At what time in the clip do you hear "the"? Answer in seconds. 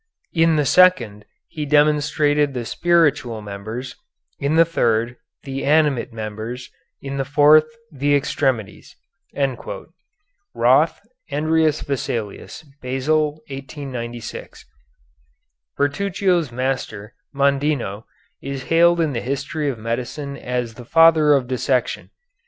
0.55-0.65, 2.55-2.65, 4.55-4.65, 5.43-5.63, 7.17-7.23, 7.91-8.15, 19.13-19.21, 20.73-20.85